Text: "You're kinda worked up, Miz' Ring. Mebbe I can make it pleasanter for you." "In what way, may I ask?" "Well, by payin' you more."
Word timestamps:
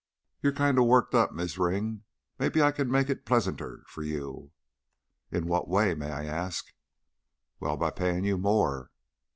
"You're 0.41 0.51
kinda 0.51 0.81
worked 0.81 1.13
up, 1.13 1.31
Miz' 1.31 1.59
Ring. 1.59 2.05
Mebbe 2.39 2.57
I 2.57 2.71
can 2.71 2.89
make 2.89 3.07
it 3.07 3.23
pleasanter 3.23 3.83
for 3.85 4.01
you." 4.01 4.51
"In 5.29 5.45
what 5.45 5.67
way, 5.69 5.93
may 5.93 6.09
I 6.11 6.25
ask?" 6.25 6.73
"Well, 7.59 7.77
by 7.77 7.91
payin' 7.91 8.23
you 8.23 8.39
more." 8.39 8.89